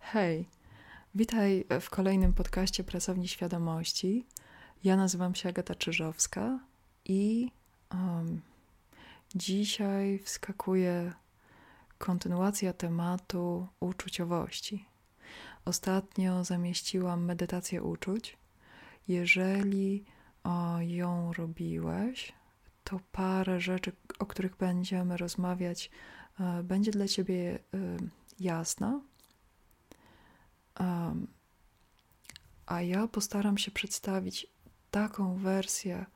Hej, 0.00 0.48
witaj 1.14 1.64
w 1.80 1.90
kolejnym 1.90 2.32
podcaście 2.32 2.84
Pracowni 2.84 3.28
Świadomości. 3.28 4.26
Ja 4.84 4.96
nazywam 4.96 5.34
się 5.34 5.48
Agata 5.48 5.74
Czyżowska 5.74 6.58
i 7.04 7.50
um, 7.92 8.40
dzisiaj 9.34 10.18
wskakuje 10.18 11.12
kontynuacja 11.98 12.72
tematu 12.72 13.66
uczuciowości. 13.80 14.84
Ostatnio 15.64 16.44
zamieściłam 16.44 17.24
medytację 17.24 17.82
uczuć. 17.82 18.36
Jeżeli 19.08 20.04
o, 20.44 20.80
ją 20.80 21.32
robiłeś, 21.32 22.32
to 22.84 23.00
parę 23.12 23.60
rzeczy, 23.60 23.92
o 24.18 24.26
których 24.26 24.56
będziemy 24.56 25.16
rozmawiać, 25.16 25.90
e, 26.40 26.62
będzie 26.62 26.90
dla 26.90 27.08
Ciebie 27.08 27.58
jasna. 28.40 29.00
A 32.66 32.82
ja 32.82 33.08
postaram 33.08 33.58
się 33.58 33.70
przedstawić 33.70 34.46
taką 34.90 35.36
wersję 35.36 36.06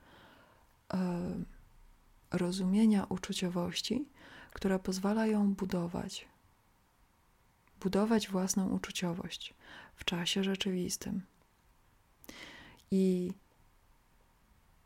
rozumienia 2.30 3.04
uczuciowości, 3.08 4.04
która 4.52 4.78
pozwala 4.78 5.26
ją 5.26 5.54
budować. 5.54 6.28
Budować 7.80 8.28
własną 8.28 8.68
uczuciowość 8.68 9.54
w 9.96 10.04
czasie 10.04 10.44
rzeczywistym. 10.44 11.22
I 12.90 13.32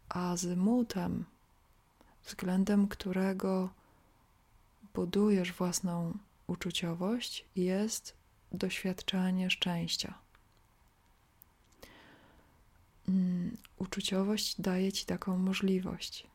azymutem, 0.09 1.25
względem 2.25 2.89
którego 2.89 3.70
budujesz 4.95 5.53
własną 5.53 6.19
uczuciowość, 6.46 7.45
jest 7.56 8.14
doświadczanie 8.52 9.50
szczęścia. 9.50 10.18
Mm, 13.08 13.56
uczuciowość 13.77 14.61
daje 14.61 14.92
ci 14.92 15.06
taką 15.06 15.38
możliwość, 15.38 16.27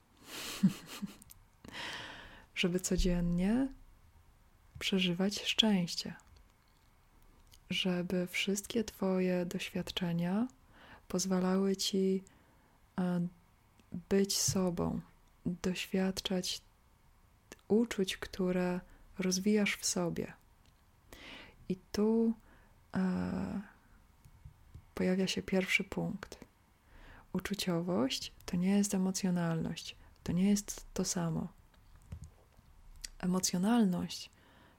żeby 2.55 2.79
codziennie 2.79 3.67
przeżywać 4.79 5.41
szczęście, 5.41 6.13
żeby 7.69 8.27
wszystkie 8.27 8.83
Twoje 8.83 9.45
doświadczenia 9.45 10.47
pozwalały 11.07 11.75
ci 11.75 12.23
e, 12.99 13.27
być 14.09 14.37
sobą, 14.37 15.01
doświadczać 15.45 16.61
uczuć, 17.67 18.17
które 18.17 18.79
rozwijasz 19.21 19.77
w 19.77 19.85
sobie. 19.85 20.33
I 21.69 21.75
tu 21.91 22.33
e, 22.95 23.61
pojawia 24.93 25.27
się 25.27 25.41
pierwszy 25.41 25.83
punkt. 25.83 26.39
Uczuciowość 27.33 28.33
to 28.45 28.57
nie 28.57 28.77
jest 28.77 28.93
emocjonalność, 28.93 29.95
to 30.23 30.31
nie 30.31 30.49
jest 30.49 30.85
to 30.93 31.05
samo. 31.05 31.47
Emocjonalność 33.19 34.29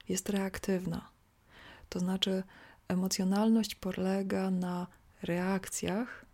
jest 0.08 0.28
reaktywna, 0.28 1.10
to 1.88 2.00
znaczy 2.00 2.42
emocjonalność 2.88 3.74
polega 3.74 4.50
na 4.50 4.86
reakcjach 5.22 6.26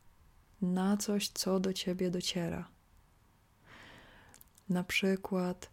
na 0.62 0.96
coś, 0.96 1.28
co 1.28 1.60
do 1.60 1.72
ciebie 1.72 2.10
dociera. 2.10 2.68
Na 4.68 4.84
przykład 4.84 5.70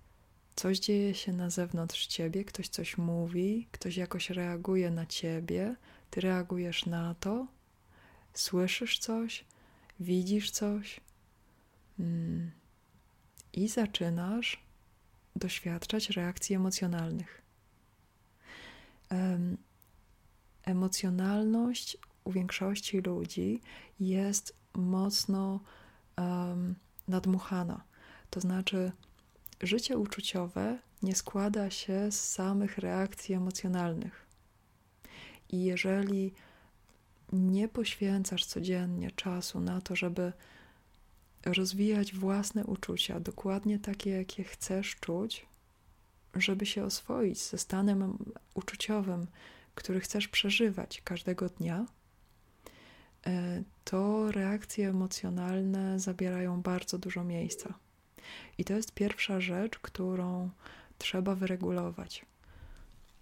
coś 0.56 0.80
dzieje 0.80 1.14
się 1.14 1.34
na 1.34 1.50
zewnątrz 1.50 2.08
ciebie, 2.08 2.46
ktoś 2.46 2.70
coś 2.70 2.98
mówi, 2.98 3.68
ktoś 3.72 3.98
jakoś 3.98 4.30
reaguje 4.30 4.92
na 4.92 5.06
ciebie, 5.06 5.76
ty 6.10 6.22
reagujesz 6.22 6.86
na 6.86 7.16
to, 7.16 7.48
słyszysz 8.34 9.00
coś, 9.00 9.46
widzisz 10.00 10.52
coś 10.52 11.00
mm, 12.00 12.52
i 13.54 13.68
zaczynasz 13.68 14.64
doświadczać 15.36 16.10
reakcji 16.10 16.56
emocjonalnych. 16.56 17.42
Emocjonalność 20.64 21.98
u 22.24 22.32
większości 22.32 23.02
ludzi 23.02 23.62
jest 24.00 24.56
mocno 24.74 25.60
um, 26.18 26.76
nadmuchana. 27.08 27.84
To 28.30 28.40
znaczy, 28.40 28.92
życie 29.62 29.98
uczuciowe 29.98 30.78
nie 31.04 31.16
składa 31.16 31.70
się 31.70 32.12
z 32.12 32.30
samych 32.30 32.78
reakcji 32.78 33.36
emocjonalnych. 33.36 34.26
I 35.50 35.64
jeżeli 35.64 36.34
nie 37.34 37.68
poświęcasz 37.68 38.46
codziennie 38.46 39.12
czasu 39.12 39.60
na 39.60 39.82
to, 39.82 39.96
żeby 39.96 40.34
rozwijać 41.46 42.14
własne 42.14 42.66
uczucia, 42.66 43.20
dokładnie 43.20 43.80
takie, 43.80 44.10
jakie 44.10 44.44
chcesz 44.44 44.96
czuć, 44.96 45.46
żeby 46.36 46.66
się 46.66 46.84
oswoić 46.84 47.42
ze 47.42 47.58
stanem 47.58 48.18
uczuciowym, 48.54 49.28
który 49.76 50.00
chcesz 50.00 50.28
przeżywać 50.28 51.02
każdego 51.02 51.50
dnia, 51.50 51.86
e, 53.28 53.64
to 53.84 54.32
reakcje 54.32 54.90
emocjonalne 54.90 56.00
zabierają 56.00 56.62
bardzo 56.62 56.98
dużo 56.98 57.24
miejsca. 57.24 57.74
I 58.58 58.66
to 58.66 58.74
jest 58.74 58.94
pierwsza 58.94 59.40
rzecz, 59.40 59.80
którą 59.80 60.50
trzeba 60.98 61.36
wyregulować. 61.36 62.26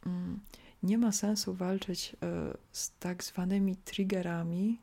Mm, 0.06 0.40
nie 0.84 0.98
ma 0.98 1.12
sensu 1.12 1.54
walczyć 1.54 2.16
e, 2.22 2.58
z 2.72 2.92
tak 3.00 3.24
zwanymi 3.24 3.76
triggerami, 3.76 4.82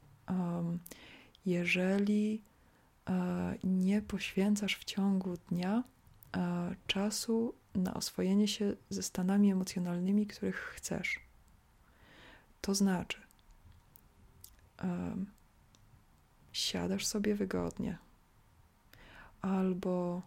jeżeli 1.47 2.43
e, 3.09 3.55
nie 3.65 4.03
poświęcasz 4.03 4.77
w 4.77 4.85
ciągu 4.85 5.37
dnia 5.49 5.85
e, 6.37 6.75
czasu 6.87 7.55
na 7.75 7.95
oswojenie 7.95 8.49
się 8.49 8.77
ze 8.91 9.03
stanami 9.03 9.53
emocjonalnymi, 9.53 10.27
których 10.27 10.57
chcesz. 10.57 11.21
To 12.61 12.75
znaczy, 12.75 13.19
siadasz 16.53 17.07
sobie 17.07 17.35
wygodnie, 17.35 17.99
albo 19.43 20.23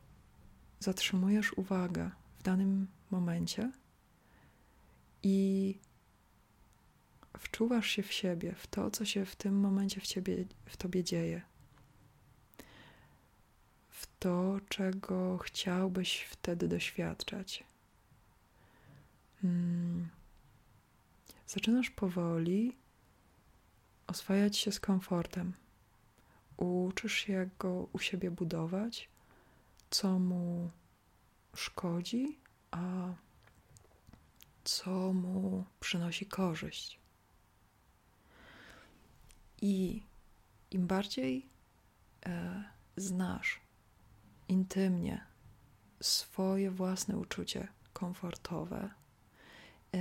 zatrzymujesz 0.80 1.54
uwagę 1.58 2.12
w 2.40 2.44
danym 2.44 2.88
momencie 3.12 3.72
i 5.24 5.80
wczuwasz 7.38 7.88
się 7.88 8.04
w 8.04 8.14
siebie, 8.14 8.56
w 8.58 8.68
to, 8.68 8.92
co 8.92 9.06
się 9.06 9.26
w 9.26 9.36
tym 9.36 9.60
momencie 9.60 10.02
w, 10.02 10.08
ciebie, 10.08 10.46
w 10.66 10.78
tobie 10.78 11.04
dzieje, 11.04 11.42
w 13.90 14.08
to, 14.20 14.60
czego 14.70 15.38
chciałbyś 15.38 16.22
wtedy 16.22 16.68
doświadczać. 16.68 17.64
Hmm. 19.42 20.10
Zaczynasz 21.48 21.90
powoli 21.90 22.76
oswajać 24.08 24.58
się 24.58 24.72
z 24.72 24.80
komfortem. 24.80 25.54
Uczysz 26.64 27.14
się, 27.14 27.34
jak 27.34 27.58
go 27.58 27.88
u 27.94 28.00
siebie 28.00 28.32
budować, 28.32 29.10
co 29.90 30.20
mu 30.20 30.70
szkodzi, 31.56 32.40
a 32.72 33.14
co 34.64 35.14
mu 35.14 35.66
przynosi 35.80 36.26
korzyść. 36.26 37.00
I 39.62 40.04
im 40.72 40.88
bardziej 40.88 41.46
e, 42.26 42.64
znasz 42.98 43.60
intymnie 44.48 45.26
swoje 46.02 46.72
własne 46.72 47.18
uczucie 47.18 47.68
komfortowe, 47.94 48.90
e, 49.94 50.00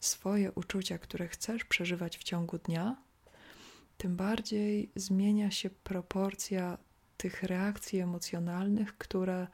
swoje 0.00 0.52
uczucia, 0.52 0.98
które 0.98 1.28
chcesz 1.28 1.64
przeżywać 1.64 2.18
w 2.18 2.22
ciągu 2.22 2.58
dnia, 2.58 2.96
tym 3.98 4.16
bardziej 4.16 4.90
zmienia 4.96 5.50
się 5.50 5.70
proporcja 5.70 6.78
tych 7.16 7.42
reakcji 7.42 7.98
emocjonalnych, 7.98 8.98
które 8.98 9.46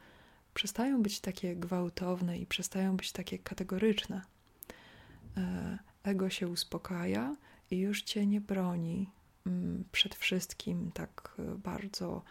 przestają 0.55 1.02
być 1.02 1.20
takie 1.20 1.56
gwałtowne 1.56 2.38
i 2.38 2.46
przestają 2.46 2.96
być 2.96 3.12
takie 3.12 3.38
kategoryczne. 3.38 4.23
E, 5.37 5.79
ego 6.02 6.31
się 6.31 6.49
uspokaja 6.49 7.37
i 7.70 7.79
już 7.79 8.02
cię 8.02 8.26
nie 8.26 8.40
broni 8.40 9.11
mm, 9.46 9.85
przed 9.93 10.14
wszystkim 10.14 10.93
tak 10.93 11.35
e, 11.38 11.43
bardzo 11.58 12.23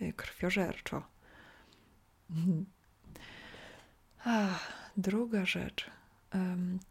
e, 0.00 0.12
krwiożerczo. 0.12 1.02
A, 4.24 4.58
druga 4.96 5.46
rzecz 5.46 5.90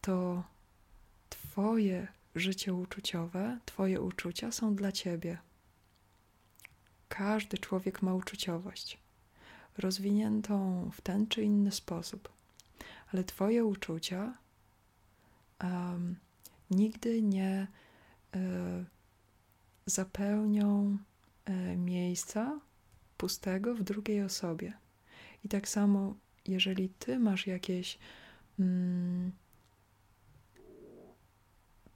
to 0.02 0.44
Twoje 1.30 2.08
życie 2.40 2.74
uczuciowe, 2.74 3.60
Twoje 3.66 4.02
uczucia 4.02 4.52
są 4.52 4.76
dla 4.76 4.92
Ciebie. 4.92 5.38
Każdy 7.10 7.58
człowiek 7.58 8.02
ma 8.02 8.14
uczuciowość, 8.14 8.98
rozwiniętą 9.78 10.90
w 10.94 11.02
ten 11.02 11.28
czy 11.28 11.44
inny 11.44 11.72
sposób, 11.72 12.30
ale 13.14 13.24
Twoje 13.24 13.66
uczucia 13.66 14.38
um, 15.64 16.16
nigdy 16.72 17.22
nie 17.22 17.68
e, 18.36 18.86
zapełnią 19.86 20.98
e, 21.46 21.78
miejsca 21.78 22.60
pustego 23.18 23.76
w 23.76 23.84
drugiej 23.84 24.24
osobie. 24.24 24.74
I 25.46 25.50
tak 25.50 25.68
samo, 25.68 26.16
jeżeli 26.48 26.90
ty 26.90 27.20
masz 27.20 27.48
jakieś 27.48 27.98
mm, 28.60 29.32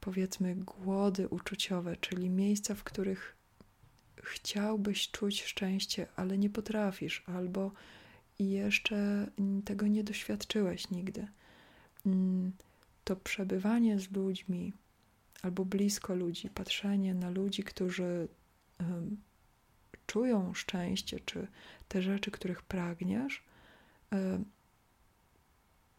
powiedzmy 0.02 0.56
głody 0.56 1.28
uczuciowe, 1.28 1.96
czyli 1.96 2.30
miejsca, 2.30 2.76
w 2.76 2.84
których 2.84 3.36
chciałbyś 4.24 5.12
czuć 5.12 5.44
szczęście, 5.44 6.08
ale 6.16 6.38
nie 6.38 6.50
potrafisz, 6.50 7.24
albo 7.26 7.72
jeszcze 8.40 9.28
tego 9.66 9.88
nie 9.88 10.04
doświadczyłeś 10.04 10.90
nigdy, 10.90 11.28
mm, 12.06 12.52
to 13.04 13.16
przebywanie 13.16 14.00
z 14.00 14.12
ludźmi 14.12 14.74
albo 15.42 15.66
blisko 15.66 16.16
ludzi, 16.16 16.50
patrzenie 16.50 17.14
na 17.14 17.30
ludzi, 17.30 17.64
którzy 17.64 18.28
czują 20.08 20.54
szczęście, 20.54 21.20
czy 21.20 21.48
te 21.88 22.02
rzeczy, 22.02 22.32
których 22.32 22.62
pragniesz, 22.62 23.44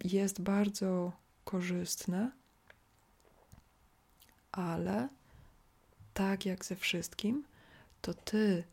jest 0.05 0.43
bardzo 0.43 1.13
korzystne, 1.45 2.31
ale 4.53 5.09
tak 6.15 6.47
jak 6.47 6.65
ze 6.65 6.77
wszystkim, 6.77 7.45
to 8.01 8.15
ty 8.15 8.65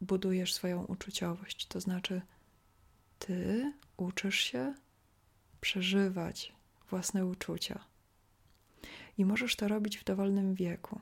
budujesz 0.00 0.54
swoją 0.54 0.84
uczuciowość. 0.84 1.66
To 1.66 1.80
znaczy, 1.80 2.22
ty 3.18 3.72
uczysz 3.96 4.38
się 4.38 4.74
przeżywać 5.60 6.52
własne 6.90 7.26
uczucia. 7.26 7.84
I 9.18 9.24
możesz 9.24 9.56
to 9.56 9.68
robić 9.68 9.98
w 9.98 10.04
dowolnym 10.04 10.54
wieku. 10.54 11.00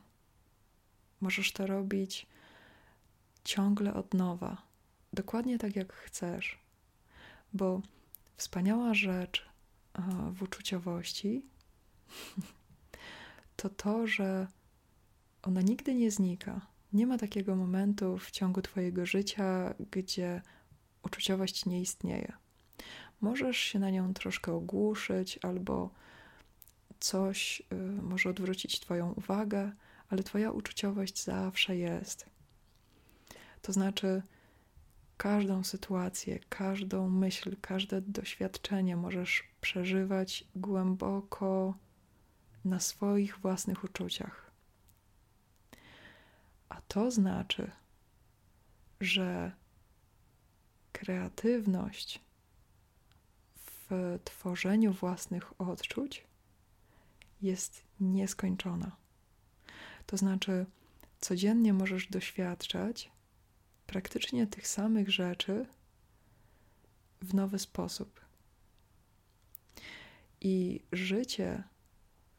Możesz 1.20 1.52
to 1.52 1.66
robić 1.66 2.26
ciągle 3.44 3.94
od 3.94 4.14
nowa, 4.14 4.62
dokładnie 5.12 5.58
tak 5.58 5.76
jak 5.76 5.92
chcesz, 5.92 6.58
bo 7.52 7.82
wspaniała 8.36 8.94
rzecz 8.94 9.48
w 10.32 10.42
uczuciowości 10.42 11.42
to 13.60 13.68
to, 13.68 14.06
że 14.06 14.46
ona 15.42 15.60
nigdy 15.60 15.94
nie 15.94 16.10
znika. 16.10 16.60
Nie 16.92 17.06
ma 17.06 17.18
takiego 17.18 17.56
momentu 17.56 18.18
w 18.18 18.30
ciągu 18.30 18.62
Twojego 18.62 19.06
życia, 19.06 19.74
gdzie 19.90 20.42
uczuciowość 21.02 21.66
nie 21.66 21.80
istnieje. 21.80 22.32
Możesz 23.20 23.56
się 23.56 23.78
na 23.78 23.90
nią 23.90 24.14
troszkę 24.14 24.52
ogłuszyć, 24.52 25.38
albo 25.42 25.90
coś 27.00 27.62
y, 27.72 28.02
może 28.02 28.30
odwrócić 28.30 28.80
Twoją 28.80 29.12
uwagę, 29.12 29.72
ale 30.08 30.22
Twoja 30.22 30.50
uczuciowość 30.50 31.24
zawsze 31.24 31.76
jest. 31.76 32.26
To 33.62 33.72
znaczy, 33.72 34.22
każdą 35.16 35.64
sytuację, 35.64 36.38
każdą 36.48 37.08
myśl, 37.08 37.56
każde 37.60 38.00
doświadczenie 38.00 38.96
możesz 38.96 39.44
przeżywać 39.60 40.44
głęboko 40.56 41.74
na 42.64 42.80
swoich 42.80 43.38
własnych 43.38 43.84
uczuciach. 43.84 44.50
A 46.68 46.80
to 46.80 47.10
znaczy, 47.10 47.70
że 49.00 49.52
kreatywność 50.92 52.20
w 53.56 54.18
tworzeniu 54.24 54.92
własnych 54.92 55.60
odczuć 55.60 56.24
jest 57.42 57.82
nieskończona. 58.00 58.96
To 60.06 60.16
znaczy, 60.16 60.66
codziennie 61.20 61.72
możesz 61.72 62.06
doświadczać 62.06 63.10
praktycznie 63.86 64.46
tych 64.46 64.68
samych 64.68 65.10
rzeczy 65.10 65.66
w 67.22 67.34
nowy 67.34 67.58
sposób. 67.58 68.20
I 70.40 70.80
życie 70.92 71.62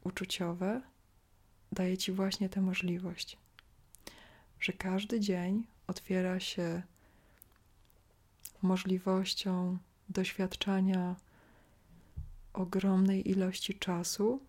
uczuciowe 0.04 0.82
daje 1.72 1.98
ci 1.98 2.12
właśnie 2.12 2.48
tę 2.48 2.60
możliwość, 2.60 3.36
że 4.60 4.72
każdy 4.72 5.20
dzień 5.20 5.66
otwiera 5.86 6.40
się 6.40 6.82
możliwością 8.62 9.78
doświadczania 10.08 11.16
ogromnej 12.52 13.30
ilości 13.30 13.78
czasu 13.78 14.40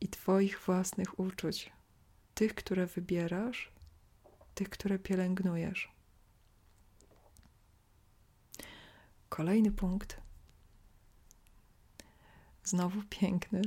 i 0.00 0.08
Twoich 0.08 0.60
własnych 0.60 1.18
uczuć, 1.18 1.72
tych, 2.34 2.54
które 2.54 2.86
wybierasz, 2.86 3.72
tych, 4.54 4.70
które 4.70 4.98
pielęgnujesz. 4.98 5.92
Kolejny 9.28 9.72
punkt, 9.72 10.20
znowu 12.64 13.02
piękny, 13.10 13.62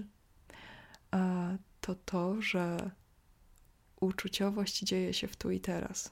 to 1.82 1.96
to, 1.96 2.42
że 2.42 2.92
uczuciowość 4.00 4.80
dzieje 4.80 5.14
się 5.14 5.28
w 5.28 5.36
tu 5.36 5.52
i 5.52 5.60
teraz. 5.60 6.12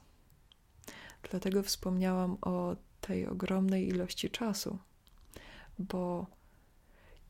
Dlatego 1.30 1.62
wspomniałam 1.62 2.38
o 2.40 2.76
tej 3.00 3.26
ogromnej 3.26 3.88
ilości 3.88 4.30
czasu, 4.30 4.78
bo 5.78 6.26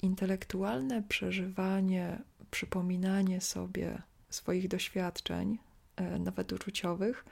intelektualne 0.03 1.03
przeżywanie, 1.03 2.23
przypominanie 2.51 3.41
sobie 3.41 4.03
swoich 4.31 4.69
doświadczeń, 4.69 5.59
e, 5.97 6.19
nawet 6.19 6.53
uczuciowych, 6.53 7.25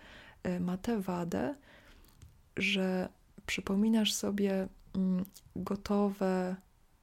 e, 0.43 0.61
ma 0.61 0.77
tę 0.79 1.01
wadę, 1.01 1.55
że 2.57 3.09
przypominasz 3.47 4.13
sobie 4.13 4.69
mm, 4.95 5.25
gotowe 5.57 6.57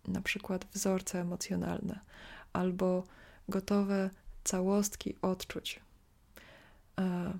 na 0.07 0.21
przykład 0.21 0.65
wzorce 0.74 1.21
emocjonalne 1.21 2.00
albo 2.54 3.04
gotowe 3.50 4.09
całostki 4.44 5.15
odczuć. 5.21 5.80
E, 7.00 7.33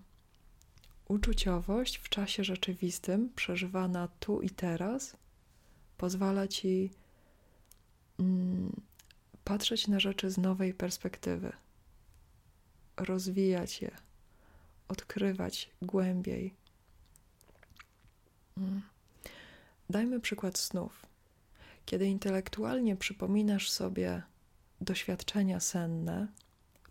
uczuciowość 1.08 1.98
w 1.98 2.10
czasie 2.10 2.44
rzeczywistym, 2.44 3.30
przeżywana 3.36 4.08
tu 4.20 4.42
i 4.42 4.50
teraz, 4.50 5.18
pozwala 5.98 6.48
ci 6.48 6.92
mm, 8.20 8.82
patrzeć 9.44 9.88
na 9.88 10.00
rzeczy 10.00 10.32
z 10.32 10.38
nowej 10.38 10.74
perspektywy, 10.74 11.52
rozwijać 12.98 13.82
je, 13.82 13.92
odkrywać 14.88 15.70
głębiej. 15.82 16.54
Mm. 18.58 18.82
Dajmy 19.90 20.20
przykład 20.20 20.58
snów. 20.58 21.07
Kiedy 21.88 22.08
intelektualnie 22.08 22.96
przypominasz 22.96 23.70
sobie 23.70 24.22
doświadczenia 24.82 25.60
senne, 25.60 26.28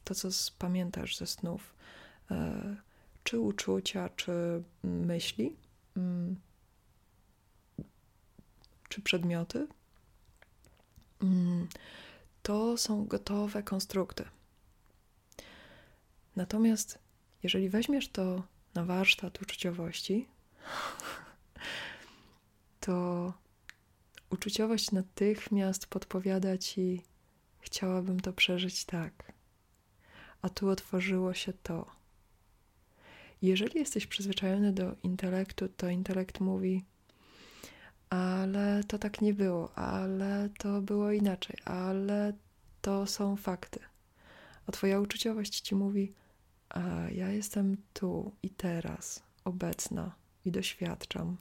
to 0.05 0.15
co 0.15 0.29
pamiętasz 0.59 1.17
ze 1.17 1.27
snów, 1.27 1.75
e, 2.31 2.77
czy 3.25 3.41
uczucia, 3.41 4.09
czy 4.09 4.63
myśli, 4.83 5.57
mm, 5.97 6.37
czy 8.89 9.03
przedmioty, 9.03 9.67
mm, 11.23 11.69
to 12.43 12.77
są 12.77 13.07
gotowe 13.07 13.63
konstrukty. 13.63 14.25
Natomiast 16.37 16.99
jeżeli 17.43 17.69
weźmiesz 17.69 18.09
to 18.09 18.43
na 18.75 18.85
warsztat 18.85 19.43
uczuciowości, 19.43 20.29
to 22.81 23.33
uczuciowość 24.31 24.91
natychmiast 24.91 25.87
podpowiada 25.87 26.59
ci, 26.59 27.03
chciałabym 27.61 28.21
to 28.21 28.33
przeżyć 28.33 28.85
tak, 28.85 29.33
a 30.43 30.49
tu 30.49 30.69
otworzyło 30.69 31.35
się 31.35 31.53
to. 31.53 31.87
Jeżeli 33.43 33.79
jesteś 33.79 34.07
przyzwyczajony 34.07 34.73
do 34.73 34.97
intelektu, 35.03 35.69
to 35.69 35.89
intelekt 35.89 36.41
mówi, 36.41 36.85
ale 38.11 38.85
to 38.85 38.99
tak 38.99 39.21
nie 39.21 39.35
było, 39.35 39.79
ale 39.79 40.49
to 40.59 40.83
było 40.83 41.13
inaczej, 41.13 41.57
ale 41.65 42.33
to 42.81 43.07
są 43.07 43.37
fakty. 43.37 43.81
A 44.67 44.73
Twoja 44.73 45.01
uczuciowość 45.01 45.61
ci 45.61 45.75
mówi, 45.75 46.13
a 46.69 47.11
ja 47.11 47.31
jestem 47.31 47.77
tu 47.93 48.33
i 48.43 48.51
teraz, 48.51 49.23
obecna 49.45 50.15
i 50.45 50.51
doświadczam. 50.51 51.37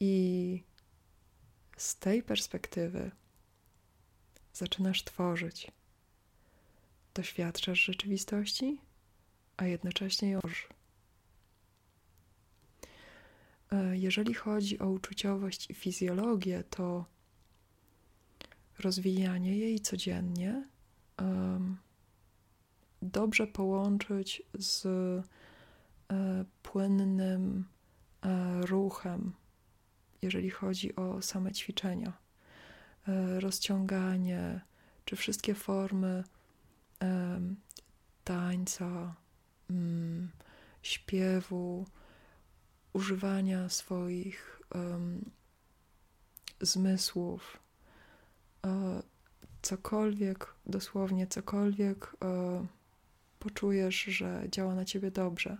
I 0.00 0.62
z 1.76 1.96
tej 1.96 2.22
perspektywy 2.22 3.10
zaczynasz 4.52 5.04
tworzyć. 5.04 5.72
Doświadczasz 7.14 7.80
rzeczywistości, 7.80 8.80
a 9.56 9.64
jednocześnie 9.64 10.30
ją. 10.30 10.40
E, 13.72 13.96
jeżeli 13.96 14.34
chodzi 14.34 14.78
o 14.78 14.86
uczuciowość 14.86 15.70
i 15.70 15.74
fizjologię, 15.74 16.64
to 16.70 17.04
rozwijanie 18.78 19.56
jej 19.56 19.80
codziennie 19.80 20.64
um, 21.18 21.76
dobrze 23.02 23.46
połączyć 23.46 24.42
z 24.58 24.86
e, 24.86 26.44
płynnym 26.62 27.64
e, 28.22 28.60
ruchem, 28.66 29.32
jeżeli 30.22 30.50
chodzi 30.50 30.96
o 30.96 31.22
same 31.22 31.52
ćwiczenia. 31.52 32.12
E, 33.08 33.40
rozciąganie, 33.40 34.60
czy 35.04 35.16
wszystkie 35.16 35.54
formy 35.54 36.24
tańca, 38.24 39.14
mm, 39.70 40.30
śpiewu, 40.82 41.86
używania 42.92 43.68
swoich 43.68 44.60
zmysłów, 46.60 47.58
e, 48.66 49.02
cokolwiek, 49.62 50.54
dosłownie 50.66 51.26
cokolwiek 51.26 52.16
e, 52.24 52.66
poczujesz, 53.38 54.02
że 54.02 54.42
działa 54.50 54.74
na 54.74 54.84
ciebie 54.84 55.10
dobrze. 55.10 55.56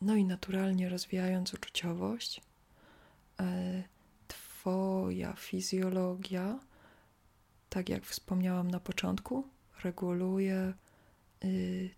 No 0.00 0.14
i 0.14 0.24
naturalnie 0.24 0.88
rozwijając 0.88 1.54
uczuciowość, 1.54 2.40
e, 3.40 3.82
Twoja 4.66 5.32
fizjologia, 5.32 6.58
tak 7.68 7.88
jak 7.88 8.04
wspomniałam 8.04 8.70
na 8.70 8.80
początku, 8.80 9.48
reguluje 9.84 10.74
y, 11.44 11.90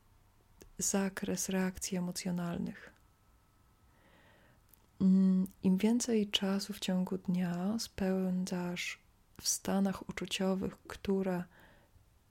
zakres 0.78 1.48
reakcji 1.48 1.98
emocjonalnych. 1.98 2.92
Mm, 5.00 5.46
Im 5.62 5.78
więcej 5.78 6.30
czasu 6.30 6.72
w 6.72 6.80
ciągu 6.80 7.18
dnia 7.18 7.78
spędzasz 7.78 8.98
w 9.40 9.48
stanach 9.48 10.08
uczuciowych, 10.08 10.78
które 10.88 11.44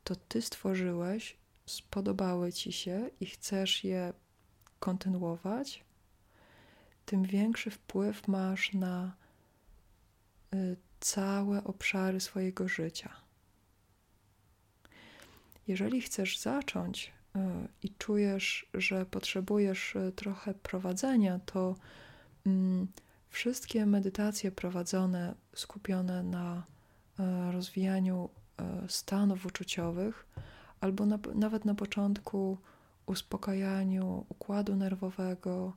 to 0.03 0.15
ty 0.15 0.41
stworzyłeś, 0.41 1.37
spodobały 1.65 2.53
ci 2.53 2.71
się 2.71 3.09
i 3.19 3.25
chcesz 3.25 3.83
je 3.83 4.13
kontynuować, 4.79 5.83
tym 7.05 7.23
większy 7.23 7.71
wpływ 7.71 8.27
masz 8.27 8.73
na 8.73 9.15
y, 10.53 10.77
całe 10.99 11.63
obszary 11.63 12.19
swojego 12.19 12.67
życia. 12.67 13.09
Jeżeli 15.67 16.01
chcesz 16.01 16.37
zacząć 16.37 17.13
y, 17.35 17.39
i 17.83 17.89
czujesz, 17.89 18.69
że 18.73 19.05
potrzebujesz 19.05 19.95
y, 19.95 20.11
trochę 20.15 20.53
prowadzenia, 20.53 21.39
to 21.45 21.75
mm, 22.45 22.87
wszystkie 23.29 23.85
medytacje 23.85 24.51
prowadzone, 24.51 25.35
skupione 25.55 26.23
na 26.23 26.63
rozwijaniu 27.51 28.29
stanów 28.87 29.45
uczuciowych, 29.45 30.25
albo 30.79 31.05
na, 31.05 31.19
nawet 31.35 31.65
na 31.65 31.75
początku 31.75 32.57
uspokajaniu 33.07 34.25
układu 34.29 34.75
nerwowego 34.75 35.73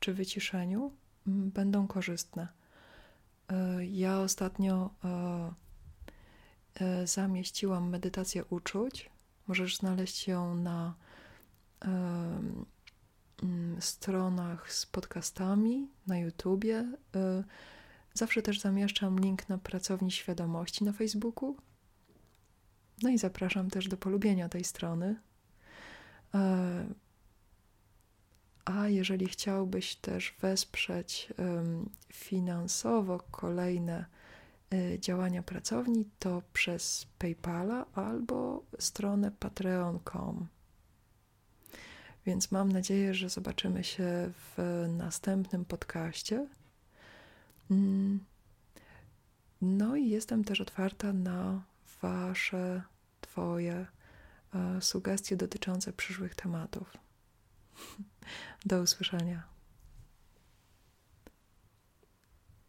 czy 0.00 0.14
wyciszeniu, 0.14 0.92
mm, 1.26 1.50
będą 1.50 1.86
korzystne. 1.86 2.48
Ja 3.90 4.20
ostatnio 4.20 4.90
zamieściłam 7.04 7.88
medytację 7.88 8.44
uczuć 8.44 9.10
Możesz 9.50 9.76
znaleźć 9.76 10.28
ją 10.28 10.54
na 10.54 10.94
y, 11.84 11.88
stronach 13.80 14.72
z 14.72 14.86
podcastami, 14.86 15.88
na 16.06 16.18
YouTubie. 16.18 16.92
Zawsze 18.14 18.42
też 18.42 18.60
zamieszczam 18.60 19.20
link 19.20 19.48
na 19.48 19.58
pracowni 19.58 20.10
świadomości 20.10 20.84
na 20.84 20.92
Facebooku. 20.92 21.56
No 23.02 23.10
i 23.10 23.18
zapraszam 23.18 23.70
też 23.70 23.88
do 23.88 23.96
polubienia 23.96 24.48
tej 24.48 24.64
strony. 24.64 25.16
Y, 26.34 26.38
a 28.64 28.88
jeżeli 28.88 29.28
chciałbyś 29.28 29.96
też 29.96 30.34
wesprzeć 30.40 31.32
finansowo 32.12 33.20
kolejne 33.30 34.04
Y, 34.74 34.98
działania 35.00 35.42
pracowni, 35.42 36.04
to 36.18 36.42
przez 36.52 37.06
PayPala 37.18 37.86
albo 37.94 38.62
stronę 38.78 39.30
patreon.com. 39.30 40.46
Więc 42.26 42.52
mam 42.52 42.72
nadzieję, 42.72 43.14
że 43.14 43.28
zobaczymy 43.28 43.84
się 43.84 44.30
w 44.34 44.86
następnym 44.88 45.64
podcaście. 45.64 46.46
Mm. 47.70 48.20
No 49.62 49.96
i 49.96 50.08
jestem 50.08 50.44
też 50.44 50.60
otwarta 50.60 51.12
na 51.12 51.62
Wasze, 52.02 52.82
Twoje 53.20 53.74
e, 53.74 53.86
sugestie 54.80 55.36
dotyczące 55.36 55.92
przyszłych 55.92 56.34
tematów. 56.34 56.92
Do 58.66 58.82
usłyszenia. 58.82 59.42